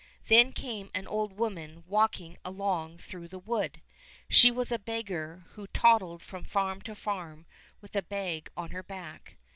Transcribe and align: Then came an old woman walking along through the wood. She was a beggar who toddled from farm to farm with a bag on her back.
Then 0.29 0.51
came 0.51 0.89
an 0.95 1.05
old 1.05 1.33
woman 1.37 1.83
walking 1.85 2.35
along 2.43 2.97
through 2.97 3.27
the 3.27 3.37
wood. 3.37 3.83
She 4.27 4.49
was 4.49 4.71
a 4.71 4.79
beggar 4.79 5.45
who 5.51 5.67
toddled 5.67 6.23
from 6.23 6.43
farm 6.43 6.81
to 6.89 6.95
farm 6.95 7.45
with 7.81 7.95
a 7.95 8.01
bag 8.01 8.49
on 8.57 8.71
her 8.71 8.81
back. 8.81 9.37